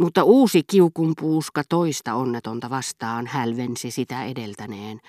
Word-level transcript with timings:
Mutta 0.00 0.24
uusi 0.24 0.62
kiukunpuuska 0.62 1.62
toista 1.68 2.14
onnetonta 2.14 2.70
vastaan 2.70 3.26
hälvensi 3.26 3.90
sitä 3.90 4.24
edeltäneen, 4.24 5.00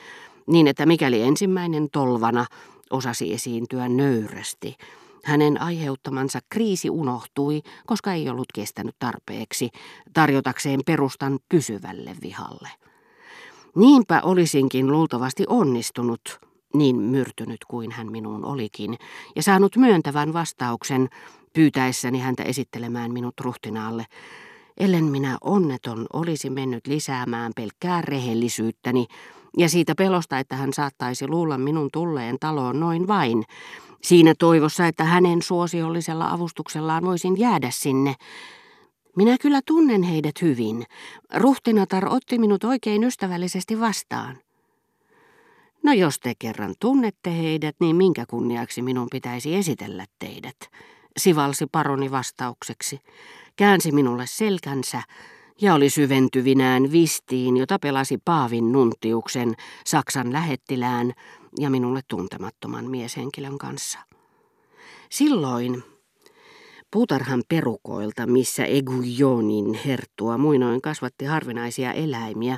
niin 0.48 0.68
että 0.68 0.86
mikäli 0.86 1.22
ensimmäinen 1.22 1.90
tolvana 1.92 2.46
osasi 2.90 3.34
esiintyä 3.34 3.90
nöyrästi, 3.90 4.76
hänen 5.24 5.62
aiheuttamansa 5.62 6.40
kriisi 6.50 6.90
unohtui, 6.90 7.62
koska 7.86 8.14
ei 8.14 8.30
ollut 8.30 8.48
kestänyt 8.54 8.96
tarpeeksi 9.00 9.70
tarjotakseen 10.14 10.80
perustan 10.86 11.40
pysyvälle 11.50 12.16
vihalle. 12.22 12.70
Niinpä 13.76 14.22
olisinkin 14.24 14.92
luultavasti 14.92 15.44
onnistunut, 15.48 16.40
niin 16.74 16.96
myrtynyt 16.96 17.66
kuin 17.68 17.92
hän 17.92 18.12
minuun 18.12 18.46
olikin, 18.46 18.98
ja 19.36 19.44
saanut 19.44 19.76
myöntävän 19.76 20.34
vastauksen 20.34 21.10
pyytäessäni 21.54 22.20
häntä 22.20 22.44
esittelemään 22.44 23.12
minut 23.12 23.40
ruhtinaalle, 23.40 24.06
ellen 24.82 25.04
minä 25.04 25.38
onneton 25.42 26.06
olisi 26.14 26.50
mennyt 26.50 26.88
lisäämään 26.88 27.52
pelkkää 27.56 28.02
rehellisyyttäni 28.02 29.08
ja 29.58 29.70
siitä 29.70 29.96
pelosta, 29.96 30.40
että 30.40 30.56
hän 30.56 30.74
saattaisi 30.74 31.28
luulla 31.28 31.58
minun 31.58 31.90
tulleen 31.94 32.38
taloon 32.40 32.80
noin 32.80 33.08
vain, 33.08 33.44
siinä 34.02 34.34
toivossa, 34.40 34.88
että 34.88 35.04
hänen 35.04 35.42
suosiollisella 35.42 36.32
avustuksellaan 36.32 37.04
voisin 37.04 37.40
jäädä 37.40 37.70
sinne. 37.72 38.16
Minä 39.16 39.38
kyllä 39.42 39.62
tunnen 39.66 40.04
heidät 40.04 40.42
hyvin. 40.42 40.84
Ruhtinatar 41.36 42.06
otti 42.10 42.38
minut 42.38 42.64
oikein 42.64 43.04
ystävällisesti 43.04 43.80
vastaan. 43.80 44.38
No 45.84 45.94
jos 45.94 46.20
te 46.20 46.34
kerran 46.40 46.76
tunnette 46.80 47.38
heidät, 47.38 47.76
niin 47.80 47.96
minkä 47.96 48.26
kunniaksi 48.26 48.82
minun 48.82 49.08
pitäisi 49.12 49.56
esitellä 49.56 50.06
teidät, 50.20 50.58
sivalsi 51.18 51.66
paroni 51.72 52.12
vastaukseksi. 52.12 53.00
Käänsi 53.62 53.92
minulle 53.92 54.24
selkänsä 54.28 55.02
ja 55.62 55.74
oli 55.74 55.90
syventyvinään 55.90 56.92
vistiin, 56.92 57.58
jota 57.58 57.80
pelasi 57.80 58.18
Paavin 58.26 58.72
nuntiuksen, 58.72 59.56
Saksan 59.86 60.34
lähettilään 60.34 61.14
ja 61.60 61.70
minulle 61.70 62.02
tuntemattoman 62.08 62.86
mieshenkilön 62.90 63.58
kanssa. 63.58 64.00
Silloin 65.10 65.84
puutarhan 66.92 67.44
perukoilta, 67.50 68.28
missä 68.28 68.66
Egujonin 68.66 69.74
herttua 69.86 70.38
muinoin 70.38 70.82
kasvatti 70.82 71.26
harvinaisia 71.26 71.94
eläimiä, 71.94 72.58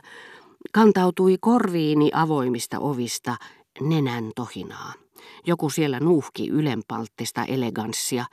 kantautui 0.73 1.38
korviini 1.41 2.11
avoimista 2.13 2.79
ovista 2.79 3.35
nenän 3.81 4.31
tohinaa. 4.35 5.02
Joku 5.45 5.69
siellä 5.69 5.99
nuuhki 5.99 6.49
ylenpalttista 6.49 7.45
eleganssia, 7.45 8.25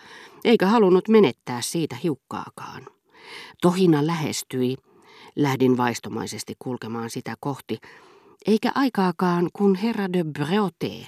eikä 0.44 0.66
halunnut 0.66 1.08
menettää 1.08 1.60
siitä 1.60 1.96
hiukkaakaan. 2.02 2.86
Tohina 3.60 4.06
lähestyi, 4.06 4.76
lähdin 5.36 5.76
vaistomaisesti 5.76 6.54
kulkemaan 6.58 7.10
sitä 7.10 7.34
kohti, 7.40 7.78
eikä 8.46 8.72
aikaakaan, 8.74 9.48
kun 9.52 9.74
herra 9.74 10.12
de 10.12 10.24
Breauté 10.38 11.06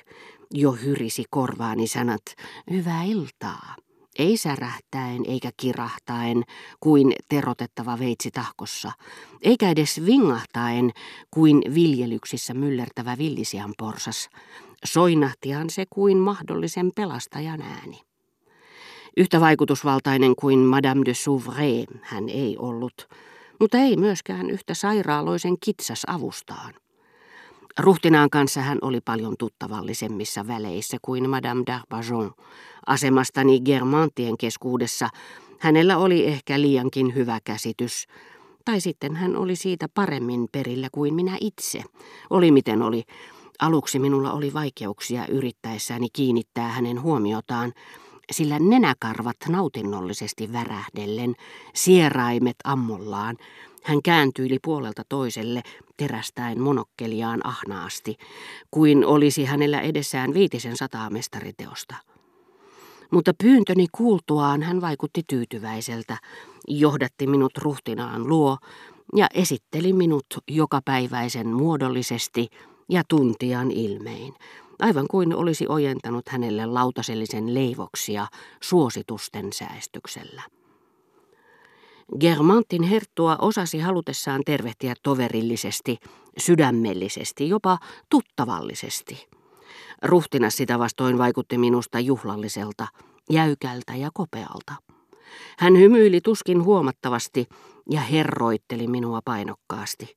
jo 0.51 0.73
hyrisi 0.73 1.25
korvaani 1.31 1.87
sanat, 1.87 2.23
hyvää 2.71 3.03
iltaa. 3.03 3.77
Ei 4.19 4.37
särähtäen 4.37 5.23
eikä 5.27 5.51
kirahtaen 5.57 6.43
kuin 6.81 7.13
terotettava 7.29 7.99
veitsi 7.99 8.31
tahkossa, 8.31 8.93
eikä 9.43 9.71
edes 9.71 10.07
vingahtaen 10.07 10.91
kuin 11.31 11.63
viljelyksissä 11.75 12.55
myllertävä 12.55 13.19
villisian 13.19 13.75
porsas. 13.79 14.29
Soinahtihan 14.85 15.71
se 15.71 15.85
kuin 15.91 16.17
mahdollisen 16.17 16.91
pelastajan 16.97 17.63
ääni. 17.63 18.01
Yhtä 19.17 19.41
vaikutusvaltainen 19.41 20.37
kuin 20.37 20.59
Madame 20.59 21.03
de 21.05 21.15
Souvray 21.15 21.85
hän 22.03 22.29
ei 22.29 22.57
ollut, 22.59 23.09
mutta 23.61 23.79
ei 23.79 23.97
myöskään 23.97 24.51
yhtä 24.51 24.75
sairaaloisen 24.75 25.57
kitsas 25.61 26.03
avustaan. 26.07 26.75
Ruhtinaan 27.79 28.31
kanssa 28.31 28.61
hän 28.61 28.79
oli 28.83 29.01
paljon 29.01 29.35
tuttavallisemmissa 29.39 30.47
väleissä 30.47 30.97
kuin 31.03 31.31
Madame 31.31 31.63
d'Arbajon. 31.71 32.45
Asemastani 32.87 33.61
Germantien 33.61 34.39
keskuudessa 34.39 35.09
hänellä 35.59 35.99
oli 35.99 36.27
ehkä 36.27 36.61
liiankin 36.61 37.15
hyvä 37.15 37.39
käsitys, 37.45 38.07
tai 38.65 38.81
sitten 38.81 39.17
hän 39.17 39.37
oli 39.37 39.57
siitä 39.57 39.89
paremmin 39.95 40.49
perillä 40.53 40.89
kuin 40.93 41.15
minä 41.15 41.37
itse. 41.41 41.83
Oli 42.31 42.51
miten 42.51 42.83
oli. 42.83 43.05
Aluksi 43.59 43.99
minulla 43.99 44.33
oli 44.33 44.55
vaikeuksia 44.55 45.27
yrittäessäni 45.27 46.07
kiinnittää 46.13 46.69
hänen 46.69 47.03
huomiotaan, 47.03 47.73
sillä 48.33 48.59
nenäkarvat 48.59 49.37
nautinnollisesti 49.49 50.53
värähdellen, 50.53 51.35
sieraimet 51.75 52.57
ammollaan, 52.65 53.37
hän 53.83 54.03
kääntyili 54.03 54.59
puolelta 54.63 55.03
toiselle, 55.09 55.63
terästäen 55.97 56.61
monokkeliaan 56.61 57.47
ahnaasti, 57.47 58.17
kuin 58.71 59.05
olisi 59.05 59.45
hänellä 59.45 59.81
edessään 59.81 60.35
viitisen 60.35 60.77
sataa 60.77 61.11
mestariteosta. 61.11 61.97
Mutta 63.13 63.33
pyyntöni 63.43 63.87
kuultuaan 63.93 64.63
hän 64.63 64.81
vaikutti 64.81 65.23
tyytyväiseltä, 65.27 66.17
johdatti 66.69 67.27
minut 67.27 67.59
ruhtinaan 67.59 68.29
luo 68.29 68.59
ja 69.17 69.27
esitteli 69.35 69.93
minut 69.93 70.27
jokapäiväisen 70.51 71.49
muodollisesti 71.49 72.49
ja 72.89 73.03
tuntian 73.09 73.71
ilmein, 73.71 74.35
aivan 74.79 75.07
kuin 75.11 75.35
olisi 75.35 75.67
ojentanut 75.69 76.29
hänelle 76.29 76.67
lautasellisen 76.67 77.55
leivoksia 77.55 78.27
suositusten 78.63 79.53
säästyksellä. 79.53 80.43
Germantin 82.21 82.83
herttua 82.83 83.37
osasi 83.41 83.79
halutessaan 83.79 84.43
tervehtiä 84.47 84.95
toverillisesti, 85.03 85.99
sydämellisesti, 86.39 87.49
jopa 87.49 87.79
tuttavallisesti. 88.11 89.29
Ruhtina 90.03 90.51
sitä 90.51 90.79
vastoin 90.79 91.19
vaikutti 91.19 91.59
minusta 91.59 92.01
juhlalliselta, 92.01 92.87
jäykältä 93.31 93.95
ja 93.95 94.11
kopealta. 94.15 94.75
Hän 95.59 95.79
hymyili 95.79 96.21
tuskin 96.21 96.65
huomattavasti 96.65 97.47
ja 97.91 98.01
herroitteli 98.01 98.87
minua 98.87 99.21
painokkaasti. 99.25 100.17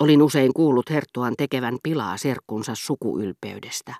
Olin 0.00 0.22
usein 0.22 0.54
kuullut 0.54 0.90
herttuan 0.90 1.34
tekevän 1.38 1.78
pilaa 1.82 2.16
serkkunsa 2.16 2.72
sukuylpeydestä. 2.74 3.94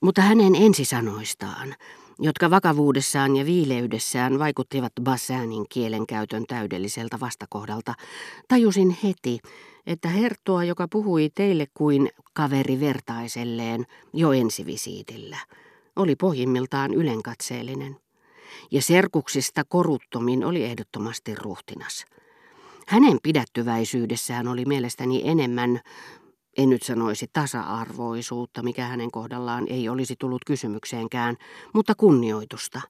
Mutta 0.00 0.22
hänen 0.22 0.54
ensisanoistaan, 0.54 1.74
jotka 2.18 2.50
vakavuudessaan 2.50 3.36
ja 3.36 3.46
viileydessään 3.46 4.38
vaikuttivat 4.38 4.92
Bassanin 5.02 5.66
kielenkäytön 5.68 6.44
täydelliseltä 6.48 7.20
vastakohdalta, 7.20 7.94
tajusin 8.48 8.96
heti, 9.04 9.38
että 9.86 10.08
herttua, 10.08 10.64
joka 10.64 10.88
puhui 10.88 11.30
teille 11.34 11.66
kuin 11.74 12.10
kaveri 12.34 12.80
vertaiselleen 12.80 13.86
jo 14.12 14.32
ensivisiitillä, 14.32 15.36
oli 15.96 16.16
pohjimmiltaan 16.16 16.94
ylenkatseellinen. 16.94 17.96
Ja 18.70 18.82
serkuksista 18.82 19.64
koruttomin 19.68 20.44
oli 20.44 20.64
ehdottomasti 20.64 21.34
ruhtinas. 21.34 22.04
Hänen 22.86 23.18
pidättyväisyydessään 23.22 24.48
oli 24.48 24.64
mielestäni 24.64 25.22
enemmän 25.24 25.80
en 26.56 26.70
nyt 26.70 26.82
sanoisi 26.82 27.26
tasa-arvoisuutta, 27.32 28.62
mikä 28.62 28.86
hänen 28.86 29.10
kohdallaan 29.10 29.66
ei 29.68 29.88
olisi 29.88 30.16
tullut 30.18 30.44
kysymykseenkään, 30.46 31.36
mutta 31.74 31.94
kunnioitusta, 31.94 32.80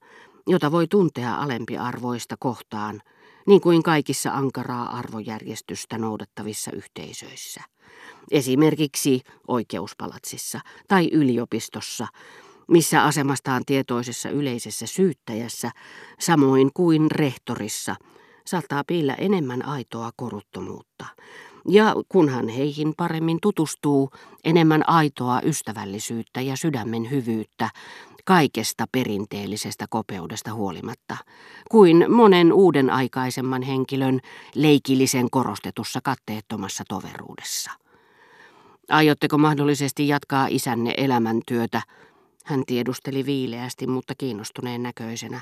jota 0.47 0.73
voi 0.73 0.87
tuntea 0.87 1.35
alempiarvoista 1.35 2.37
kohtaan, 2.39 3.03
niin 3.47 3.61
kuin 3.61 3.83
kaikissa 3.83 4.31
ankaraa 4.31 4.99
arvojärjestystä 4.99 5.99
noudattavissa 5.99 6.71
yhteisöissä. 6.73 7.61
Esimerkiksi 8.31 9.21
oikeuspalatsissa 9.49 10.61
tai 10.89 11.09
yliopistossa, 11.13 12.07
missä 12.69 13.05
asemastaan 13.05 13.63
tietoisessa 13.67 14.31
yleisessä 14.31 14.87
syyttäjässä, 14.87 15.71
samoin 16.21 16.71
kuin 16.75 17.11
rehtorissa, 17.11 17.97
saattaa 18.47 18.85
piillä 18.87 19.15
enemmän 19.15 19.65
aitoa 19.65 20.11
koruttomuutta– 20.17 21.07
ja 21.69 21.95
kunhan 22.09 22.49
heihin 22.49 22.95
paremmin 22.97 23.39
tutustuu, 23.43 24.11
enemmän 24.45 24.89
aitoa 24.89 25.41
ystävällisyyttä 25.45 26.41
ja 26.41 26.57
sydämen 26.57 27.11
hyvyyttä 27.11 27.71
kaikesta 28.31 28.85
perinteellisestä 28.93 29.87
kopeudesta 29.91 30.55
huolimatta, 30.55 31.17
kuin 31.71 32.05
monen 32.13 32.53
uuden 32.53 32.91
aikaisemman 32.91 33.63
henkilön 33.63 34.21
leikillisen 34.55 35.31
korostetussa 35.31 36.01
katteettomassa 36.05 36.85
toveruudessa. 36.89 37.71
Aiotteko 38.89 39.39
mahdollisesti 39.39 40.09
jatkaa 40.09 40.47
isänne 40.51 40.95
elämäntyötä? 40.97 41.83
Hän 42.45 42.63
tiedusteli 42.67 43.27
viileästi, 43.27 43.87
mutta 43.87 44.15
kiinnostuneen 44.19 44.83
näköisenä. 44.83 45.41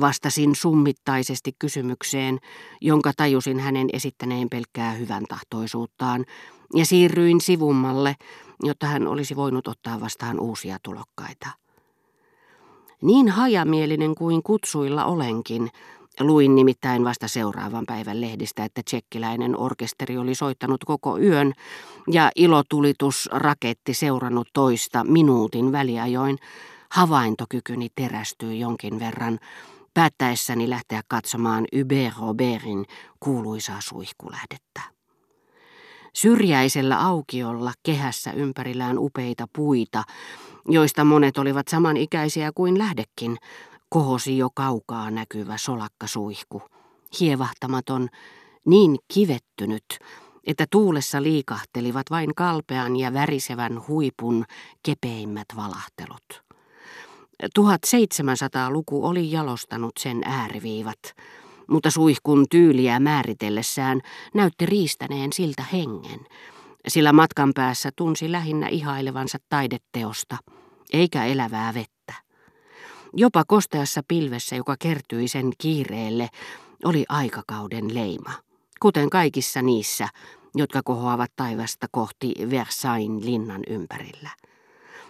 Vastasin 0.00 0.54
summittaisesti 0.54 1.52
kysymykseen, 1.58 2.38
jonka 2.80 3.12
tajusin 3.16 3.60
hänen 3.60 3.88
esittäneen 3.92 4.48
pelkkää 4.50 4.92
hyvän 4.92 5.24
tahtoisuuttaan, 5.28 6.24
ja 6.74 6.86
siirryin 6.86 7.40
sivummalle, 7.40 8.14
jotta 8.62 8.86
hän 8.86 9.06
olisi 9.06 9.36
voinut 9.36 9.68
ottaa 9.68 10.00
vastaan 10.00 10.40
uusia 10.40 10.78
tulokkaita. 10.82 11.63
Niin 13.04 13.28
hajamielinen 13.28 14.14
kuin 14.14 14.42
kutsuilla 14.42 15.04
olenkin, 15.04 15.70
Luin 16.20 16.54
nimittäin 16.54 17.04
vasta 17.04 17.28
seuraavan 17.28 17.84
päivän 17.86 18.20
lehdistä, 18.20 18.64
että 18.64 18.82
tsekkiläinen 18.84 19.58
orkesteri 19.58 20.18
oli 20.18 20.34
soittanut 20.34 20.84
koko 20.84 21.18
yön 21.18 21.52
ja 22.10 22.30
ilotulitus 22.36 23.28
raketti 23.32 23.94
seurannut 23.94 24.48
toista 24.52 25.04
minuutin 25.04 25.72
väliajoin. 25.72 26.38
Havaintokykyni 26.90 27.88
terästyi 27.94 28.60
jonkin 28.60 29.00
verran, 29.00 29.38
päättäessäni 29.94 30.70
lähteä 30.70 31.00
katsomaan 31.08 31.64
Hubert 31.78 32.14
Robertin 32.20 32.84
kuuluisaa 33.20 33.80
suihkulähdettä. 33.80 34.80
Syrjäisellä 36.12 37.06
aukiolla 37.06 37.72
kehässä 37.82 38.32
ympärillään 38.32 38.98
upeita 38.98 39.46
puita, 39.56 40.04
joista 40.68 41.04
monet 41.04 41.38
olivat 41.38 41.68
samanikäisiä 41.68 42.52
kuin 42.54 42.78
lähdekin, 42.78 43.36
kohosi 43.88 44.38
jo 44.38 44.48
kaukaa 44.54 45.10
näkyvä 45.10 45.56
solakkasuihku, 45.58 46.62
hievahtamaton, 47.20 48.08
niin 48.66 48.98
kivettynyt, 49.14 49.84
että 50.46 50.66
tuulessa 50.70 51.22
liikahtelivat 51.22 52.06
vain 52.10 52.34
kalpean 52.34 52.96
ja 52.96 53.12
värisevän 53.12 53.82
huipun 53.88 54.44
kepeimmät 54.82 55.46
valahtelut. 55.56 56.44
1700-luku 57.58 59.06
oli 59.06 59.30
jalostanut 59.32 59.92
sen 59.98 60.22
ääriviivat, 60.24 60.98
mutta 61.66 61.90
suihkun 61.90 62.46
tyyliä 62.50 63.00
määritellessään 63.00 64.00
näytti 64.34 64.66
riistäneen 64.66 65.32
siltä 65.32 65.64
hengen, 65.72 66.20
sillä 66.88 67.12
matkan 67.12 67.52
päässä 67.54 67.90
tunsi 67.96 68.32
lähinnä 68.32 68.68
ihailevansa 68.68 69.38
taideteosta, 69.48 70.36
eikä 70.92 71.24
elävää 71.24 71.74
vettä. 71.74 72.14
Jopa 73.16 73.44
kosteassa 73.46 74.00
pilvessä, 74.08 74.56
joka 74.56 74.76
kertyi 74.78 75.28
sen 75.28 75.52
kiireelle, 75.58 76.28
oli 76.84 77.04
aikakauden 77.08 77.94
leima, 77.94 78.32
kuten 78.80 79.10
kaikissa 79.10 79.62
niissä, 79.62 80.08
jotka 80.54 80.82
kohoavat 80.84 81.32
taivasta 81.36 81.86
kohti 81.90 82.34
Versailles 82.50 83.24
linnan 83.24 83.62
ympärillä. 83.68 84.30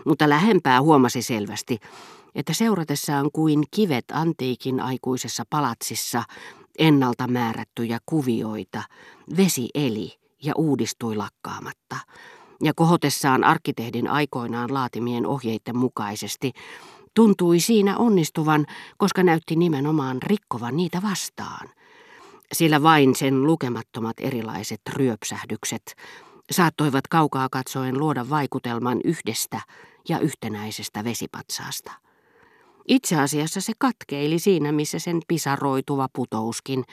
Mutta 0.06 0.28
lähempää 0.28 0.82
huomasi 0.82 1.22
selvästi, 1.22 1.78
että 2.34 2.52
seuratessaan 2.52 3.30
kuin 3.32 3.64
kivet 3.70 4.04
antiikin 4.12 4.80
aikuisessa 4.80 5.44
palatsissa 5.50 6.22
ennalta 6.78 7.26
määrättyjä 7.26 7.98
kuvioita, 8.06 8.82
vesi 9.36 9.68
eli 9.74 10.23
ja 10.44 10.52
uudistui 10.56 11.16
lakkaamatta, 11.16 11.96
ja 12.62 12.72
kohotessaan 12.76 13.44
arkkitehdin 13.44 14.08
aikoinaan 14.08 14.74
laatimien 14.74 15.26
ohjeiden 15.26 15.76
mukaisesti 15.76 16.52
tuntui 17.14 17.60
siinä 17.60 17.96
onnistuvan, 17.96 18.66
koska 18.96 19.22
näytti 19.22 19.56
nimenomaan 19.56 20.18
rikkovan 20.22 20.76
niitä 20.76 21.02
vastaan. 21.02 21.70
Sillä 22.52 22.82
vain 22.82 23.14
sen 23.16 23.42
lukemattomat 23.42 24.16
erilaiset 24.20 24.80
ryöpsähdykset 24.92 25.94
saattoivat 26.50 27.08
kaukaa 27.08 27.48
katsoen 27.50 27.98
luoda 27.98 28.30
vaikutelman 28.30 29.00
yhdestä 29.04 29.60
ja 30.08 30.18
yhtenäisestä 30.18 31.04
vesipatsaasta. 31.04 31.92
Itse 32.88 33.16
asiassa 33.20 33.60
se 33.60 33.72
katkeili 33.78 34.38
siinä, 34.38 34.72
missä 34.72 34.98
sen 34.98 35.20
pisaroituva 35.28 36.08
putouskin, 36.12 36.84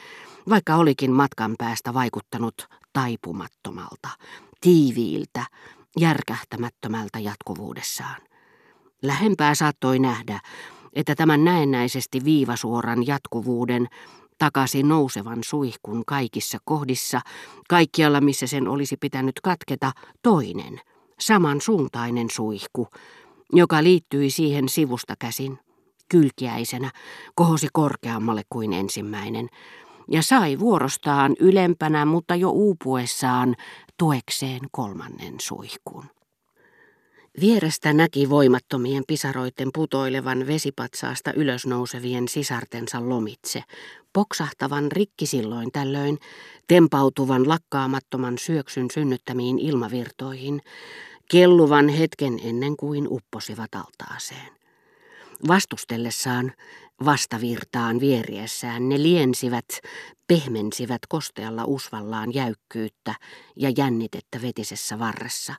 vaikka 0.49 0.75
olikin 0.75 1.11
matkan 1.11 1.55
päästä 1.57 1.93
vaikuttanut 1.93 2.67
taipumattomalta, 2.93 4.09
tiiviiltä, 4.61 5.45
järkähtämättömältä 5.99 7.19
jatkuvuudessaan. 7.19 8.21
Lähempää 9.01 9.55
saattoi 9.55 9.99
nähdä, 9.99 10.39
että 10.93 11.15
tämän 11.15 11.43
näennäisesti 11.43 12.23
viivasuoran 12.23 13.07
jatkuvuuden 13.07 13.87
takaisin 14.37 14.87
nousevan 14.87 15.44
suihkun 15.44 16.03
kaikissa 16.07 16.57
kohdissa, 16.65 17.21
kaikkialla 17.69 18.21
missä 18.21 18.47
sen 18.47 18.67
olisi 18.67 18.97
pitänyt 18.97 19.39
katketa, 19.44 19.91
toinen, 20.21 20.81
samansuuntainen 21.19 22.27
suihku, 22.31 22.87
joka 23.53 23.83
liittyi 23.83 24.29
siihen 24.29 24.69
sivusta 24.69 25.15
käsin, 25.19 25.59
kylkiäisenä, 26.11 26.91
kohosi 27.35 27.67
korkeammalle 27.73 28.41
kuin 28.49 28.73
ensimmäinen, 28.73 29.49
ja 30.07 30.21
sai 30.21 30.59
vuorostaan 30.59 31.35
ylempänä, 31.39 32.05
mutta 32.05 32.35
jo 32.35 32.49
uupuessaan 32.49 33.55
tuekseen 33.97 34.59
kolmannen 34.71 35.35
suihkuun. 35.41 36.05
Vierestä 37.39 37.93
näki 37.93 38.29
voimattomien 38.29 39.03
pisaroiden 39.07 39.69
putoilevan 39.73 40.47
vesipatsaasta 40.47 41.33
ylösnousevien 41.33 42.27
sisartensa 42.27 43.09
lomitse, 43.09 43.63
poksahtavan 44.13 44.91
rikki 44.91 45.25
silloin 45.25 45.71
tällöin, 45.71 46.17
tempautuvan 46.67 47.49
lakkaamattoman 47.49 48.37
syöksyn 48.37 48.91
synnyttämiin 48.93 49.59
ilmavirtoihin, 49.59 50.61
kelluvan 51.31 51.89
hetken 51.89 52.39
ennen 52.43 52.77
kuin 52.77 53.07
upposivat 53.09 53.75
altaaseen. 53.75 54.60
Vastustellessaan, 55.47 56.53
vastavirtaan 57.05 57.99
vieriessään 57.99 58.89
ne 58.89 59.03
liensivät, 59.03 59.65
pehmensivät 60.27 61.01
kostealla 61.09 61.65
usvallaan 61.65 62.33
jäykkyyttä 62.33 63.15
ja 63.55 63.71
jännitettä 63.77 64.41
vetisessä 64.41 64.99
varressa, 64.99 65.55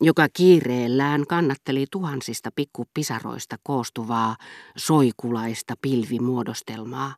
joka 0.00 0.26
kiireellään 0.32 1.26
kannatteli 1.26 1.86
tuhansista 1.90 2.50
pikkupisaroista 2.54 3.56
koostuvaa 3.62 4.36
soikulaista 4.76 5.74
pilvimuodostelmaa, 5.82 7.14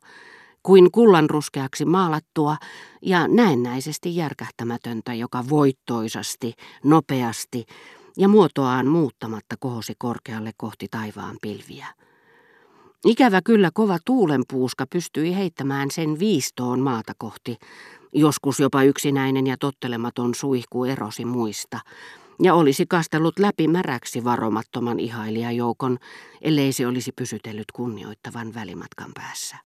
kuin 0.63 0.91
kullanruskeaksi 0.91 1.85
maalattua 1.85 2.57
ja 3.01 3.27
näennäisesti 3.27 4.15
järkähtämätöntä, 4.15 5.13
joka 5.13 5.49
voittoisasti, 5.49 6.53
nopeasti 6.83 7.65
ja 8.17 8.27
muotoaan 8.27 8.87
muuttamatta 8.87 9.55
kohosi 9.59 9.93
korkealle 9.97 10.51
kohti 10.57 10.87
taivaan 10.91 11.37
pilviä. 11.41 11.87
Ikävä 13.05 13.41
kyllä 13.41 13.69
kova 13.73 13.97
tuulenpuuska 14.05 14.85
pystyi 14.89 15.35
heittämään 15.35 15.91
sen 15.91 16.19
viistoon 16.19 16.79
maata 16.79 17.13
kohti, 17.17 17.57
joskus 18.13 18.59
jopa 18.59 18.83
yksinäinen 18.83 19.47
ja 19.47 19.57
tottelematon 19.57 20.35
suihku 20.35 20.85
erosi 20.85 21.25
muista, 21.25 21.79
ja 22.41 22.53
olisi 22.53 22.85
kastellut 22.85 23.39
läpi 23.39 23.67
märäksi 23.67 24.23
varomattoman 24.23 24.99
ihailijajoukon, 24.99 25.97
ellei 26.41 26.73
se 26.73 26.87
olisi 26.87 27.11
pysytellyt 27.11 27.71
kunnioittavan 27.73 28.53
välimatkan 28.53 29.11
päässä. 29.13 29.57